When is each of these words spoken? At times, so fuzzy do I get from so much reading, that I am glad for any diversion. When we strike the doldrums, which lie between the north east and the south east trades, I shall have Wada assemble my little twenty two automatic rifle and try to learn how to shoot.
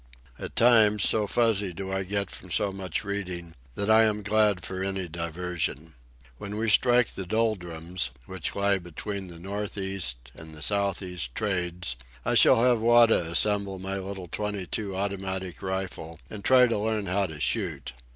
At 0.39 0.55
times, 0.55 1.07
so 1.07 1.27
fuzzy 1.27 1.73
do 1.73 1.91
I 1.91 2.01
get 2.01 2.31
from 2.31 2.49
so 2.49 2.71
much 2.71 3.03
reading, 3.03 3.53
that 3.75 3.87
I 3.87 4.05
am 4.05 4.23
glad 4.23 4.65
for 4.65 4.81
any 4.81 5.07
diversion. 5.07 5.93
When 6.39 6.57
we 6.57 6.71
strike 6.71 7.09
the 7.09 7.27
doldrums, 7.27 8.09
which 8.25 8.55
lie 8.55 8.79
between 8.79 9.27
the 9.27 9.37
north 9.37 9.77
east 9.77 10.31
and 10.33 10.55
the 10.55 10.63
south 10.63 11.03
east 11.03 11.35
trades, 11.35 11.97
I 12.25 12.33
shall 12.33 12.63
have 12.63 12.81
Wada 12.81 13.29
assemble 13.29 13.77
my 13.77 13.99
little 13.99 14.27
twenty 14.27 14.65
two 14.65 14.95
automatic 14.95 15.61
rifle 15.61 16.17
and 16.31 16.43
try 16.43 16.65
to 16.65 16.79
learn 16.79 17.05
how 17.05 17.27
to 17.27 17.39
shoot. 17.39 17.93